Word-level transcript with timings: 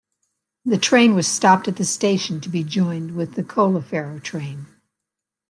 The 0.65 0.79
train 0.79 1.13
was 1.13 1.27
stopped 1.27 1.67
at 1.67 1.75
the 1.75 1.85
station 1.85 2.41
to 2.41 2.49
be 2.49 2.63
joined 2.63 3.15
with 3.15 3.35
the 3.35 3.43
Colleferro 3.43 4.19
train. 4.23 4.65